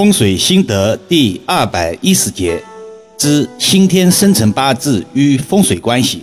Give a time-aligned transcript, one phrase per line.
[0.00, 2.58] 风水心得第二百一十节
[3.18, 6.22] 之先天生辰八字与风水关系。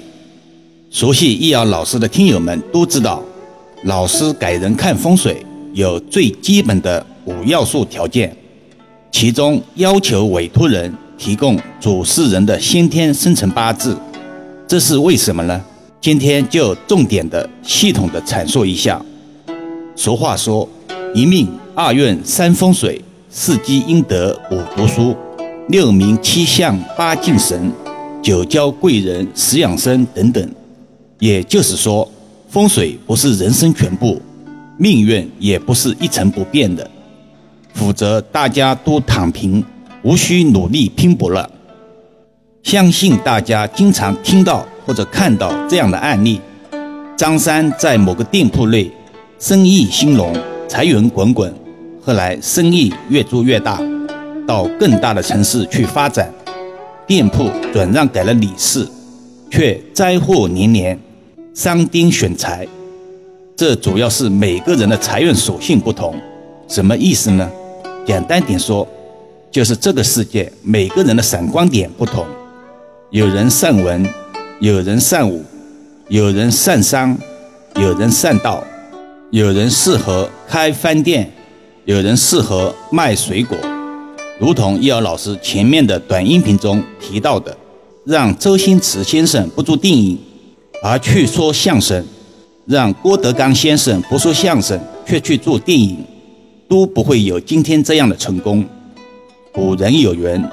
[0.89, 3.23] 熟悉易遥老师的听友们都知道，
[3.83, 8.35] 老师给人看风水有最基本的五要素条件，
[9.11, 13.95] 其中要求委托人提供主事人的先天生辰八字，
[14.67, 15.63] 这是为什么呢？
[16.01, 18.99] 今天就重点的、系统的阐述一下。
[19.95, 20.67] 俗话说，
[21.13, 22.99] 一命二运三风水。
[23.39, 25.15] 四积阴德，五读书，
[25.69, 27.71] 六名七相，八敬神，
[28.19, 30.49] 九交贵人，十养生等等。
[31.19, 32.11] 也就是说，
[32.49, 34.19] 风水不是人生全部，
[34.79, 36.89] 命运也不是一成不变的。
[37.75, 39.63] 否则大家都躺平，
[40.01, 41.47] 无需努力拼搏了。
[42.63, 46.41] 相信大家经常听到或者看到这样的案例：
[47.15, 48.91] 张三在某个店铺内，
[49.37, 50.35] 生意兴隆，
[50.67, 51.53] 财源滚滚。
[52.07, 53.81] 后来生意越做越大，
[54.47, 56.33] 到更大的城市去发展，
[57.05, 58.87] 店铺转让给了李氏，
[59.51, 60.97] 却灾祸连连，
[61.53, 62.65] 伤丁选财。
[63.57, 66.15] 这主要是每个人的财运属性不同，
[66.69, 67.51] 什么意思呢？
[68.05, 68.87] 简单点说，
[69.51, 72.25] 就是这个世界每个人的闪光点不同，
[73.09, 74.07] 有人善文，
[74.61, 75.43] 有人善武，
[76.07, 77.17] 有人善商，
[77.75, 78.63] 有人善道，
[79.29, 81.29] 有人适合开饭店。
[81.87, 83.57] 有人适合卖水果，
[84.41, 87.55] 如同易遥老师前面的短音频中提到的，
[88.03, 90.19] 让周星驰先生不做电影，
[90.83, 92.03] 而去说相声；
[92.65, 96.03] 让郭德纲先生不说相声，却去做电影，
[96.67, 98.65] 都不会有今天这样的成功。
[99.53, 100.43] 古人有云：“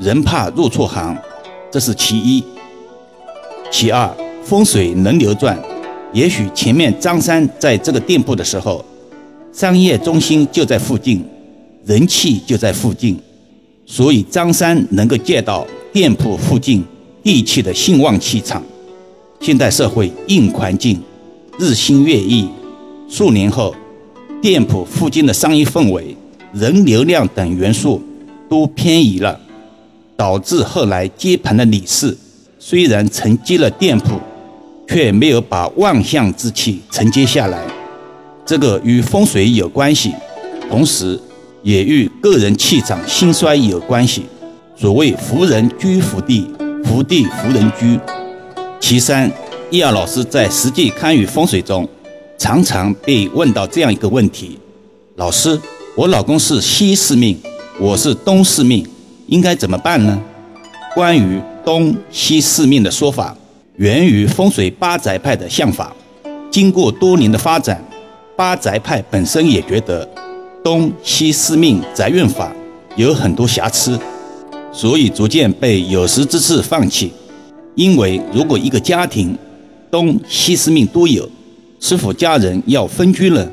[0.00, 1.14] 人怕入错行”，
[1.70, 2.42] 这是其一。
[3.70, 4.10] 其二，
[4.42, 5.62] 风水能流转，
[6.14, 8.82] 也许前面张三在这个店铺的时候。
[9.52, 11.24] 商业中心就在附近，
[11.84, 13.18] 人气就在附近，
[13.84, 16.84] 所以张三能够借到店铺附近
[17.22, 18.62] 地气的兴旺气场。
[19.40, 21.00] 现代社会硬环境
[21.58, 22.48] 日新月异，
[23.08, 23.74] 数年后，
[24.40, 26.16] 店铺附近的商业氛围、
[26.52, 28.00] 人流量等元素
[28.48, 29.38] 都偏移了，
[30.16, 32.16] 导致后来接盘的李氏
[32.58, 34.20] 虽然承接了店铺，
[34.86, 37.79] 却没有把万象之气承接下来。
[38.50, 40.12] 这个与风水有关系，
[40.68, 41.16] 同时
[41.62, 44.24] 也与个人气场兴衰有关系。
[44.76, 46.50] 所谓“福人居福地，
[46.84, 47.96] 福地福人居”。
[48.80, 49.30] 其三，
[49.70, 51.88] 易遥老师在实际看与风水中，
[52.36, 54.58] 常常被问到这样一个问题：
[55.14, 55.56] 老师，
[55.94, 57.38] 我老公是西四命，
[57.78, 58.84] 我是东四命，
[59.28, 60.20] 应该怎么办呢？
[60.96, 63.36] 关于东西四命的说法，
[63.76, 65.94] 源于风水八宅派的相法，
[66.50, 67.80] 经过多年的发展。
[68.40, 70.08] 八宅派本身也觉得
[70.64, 72.50] 东西四命宅运法
[72.96, 74.00] 有很多瑕疵，
[74.72, 77.12] 所以逐渐被有识之士放弃。
[77.74, 79.36] 因为如果一个家庭
[79.90, 81.28] 东西四命都有，
[81.80, 83.46] 是否家人要分居了，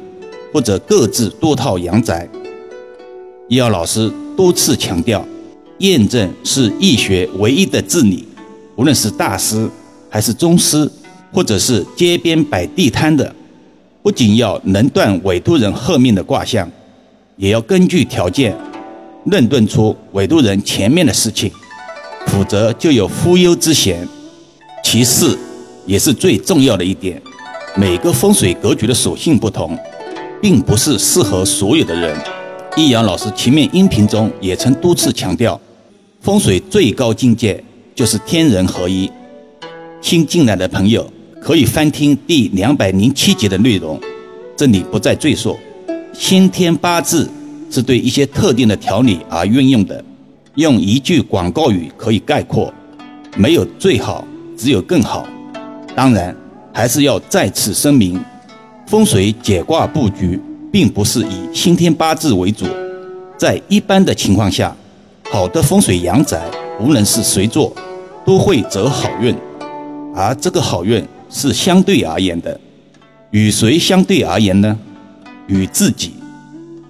[0.53, 2.25] 或者各自多套阳宅？
[3.49, 5.27] 易遥老师多次强调，
[5.79, 8.25] 验证是易学唯一的治理。
[8.77, 9.69] 无论是大师，
[10.09, 10.89] 还是宗师，
[11.33, 13.35] 或者是街边摆地摊的。
[14.07, 16.71] 不仅要能断委托人后面的卦象，
[17.35, 18.55] 也要根据条件
[19.25, 21.51] 论断出委托人前面的事情，
[22.27, 24.07] 否则就有忽悠之嫌。
[24.81, 25.37] 其次，
[25.85, 27.21] 也是最重要的一点，
[27.75, 29.77] 每个风水格局的属性不同，
[30.41, 32.17] 并不是适合所有的人。
[32.77, 35.59] 易阳老师前面音频中也曾多次强调，
[36.21, 37.61] 风水最高境界
[37.93, 39.11] 就是天人合一。
[39.99, 41.05] 新进来的朋友。
[41.47, 43.97] 可以翻听第两百零七节的内容，
[44.57, 45.57] 这里不再赘述。
[46.11, 47.31] 先天八字
[47.71, 50.03] 是对一些特定的条理而运用的，
[50.55, 52.69] 用一句广告语可以概括：
[53.37, 54.27] 没有最好，
[54.57, 55.25] 只有更好。
[55.95, 56.35] 当然，
[56.73, 58.21] 还是要再次声明，
[58.85, 60.37] 风水解卦布局
[60.69, 62.65] 并不是以先天八字为主。
[63.37, 64.75] 在一般的情况下，
[65.31, 66.41] 好的风水阳宅，
[66.81, 67.73] 无论是谁做，
[68.25, 69.33] 都会走好运，
[70.13, 71.01] 而这个好运。
[71.37, 72.59] 是相对而言的，
[73.29, 74.75] 与谁相对而言呢？
[75.45, 76.13] 与自己，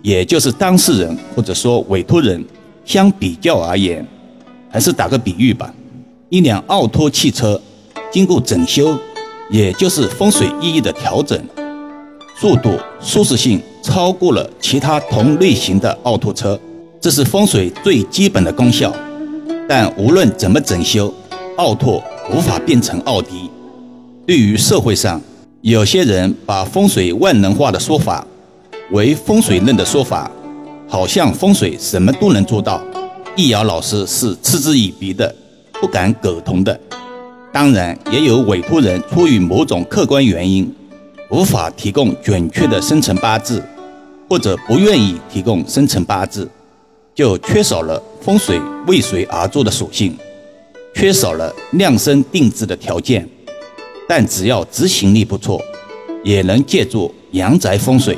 [0.02, 2.42] 也就是当事人或者说委托人
[2.86, 4.08] 相比较而言。
[4.70, 5.74] 还是打个比喻吧，
[6.30, 7.60] 一辆奥拓汽车
[8.12, 8.98] 经过整修，
[9.50, 11.38] 也就是风水意义的调整，
[12.40, 16.60] 速度、舒适性超过了其他同类型的奥拓车，
[17.00, 18.94] 这是风水最基本的功效。
[19.68, 21.14] 但无论怎么整修，
[21.58, 23.50] 奥拓无法变成奥迪。
[24.28, 25.22] 对于社会上
[25.62, 28.28] 有些人把风水万能化的说法
[28.92, 30.30] 为风水论的说法，
[30.86, 32.84] 好像风水什么都能做到，
[33.38, 35.34] 易遥老师是嗤之以鼻的，
[35.80, 36.78] 不敢苟同的。
[37.54, 40.70] 当然，也有委托人出于某种客观原因，
[41.30, 43.64] 无法提供准确的生辰八字，
[44.28, 46.50] 或者不愿意提供生辰八字，
[47.16, 50.18] 就缺少了风水为谁而做的属性，
[50.94, 53.26] 缺少了量身定制的条件。
[54.08, 55.62] 但只要执行力不错，
[56.24, 58.18] 也能借助阳宅风水，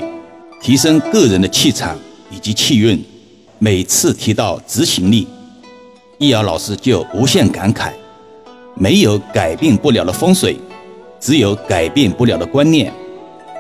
[0.61, 1.97] 提升个人的气场。
[2.31, 3.03] 以及气运，
[3.57, 5.27] 每次提到执行力，
[6.19, 7.91] 易遥老师就无限感慨：
[8.75, 10.55] 没有改变不了的风水，
[11.19, 12.93] 只有改变不了的观念。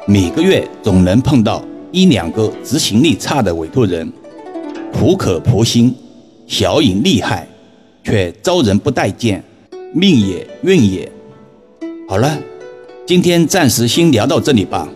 [0.05, 4.13] 每个月总能碰到一两个执行力差的委托人，
[4.93, 5.91] 苦口婆心，
[6.45, 7.47] 小隐厉害，
[8.03, 9.43] 却招人不待见，
[9.95, 11.11] 命也运也。
[12.09, 12.35] 好了，
[13.05, 14.89] 今天暂时先聊到这里吧。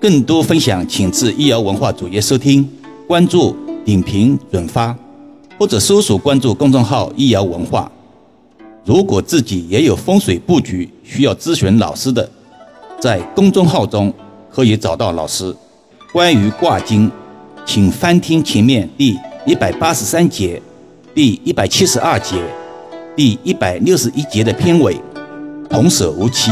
[0.00, 2.68] 更多分享，请至易遥文化主页收听。
[3.06, 3.54] 关注、
[3.84, 4.92] 点评、转发，
[5.56, 7.88] 或者搜索关注公众号“易瑶文化”。
[8.84, 12.28] 如果自己也有风水布局需要咨询老师的，
[12.98, 14.12] 在公众号中
[14.50, 15.54] 可以找到老师。
[16.12, 17.08] 关于卦经，
[17.64, 19.16] 请翻听前面第
[19.46, 20.60] 一百八十三节、
[21.14, 22.42] 第一百七十二节、
[23.14, 24.96] 第一百六十一节的片尾。
[25.68, 26.50] 童叟无欺，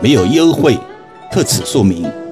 [0.00, 0.78] 没有优惠，
[1.30, 2.23] 特此说明。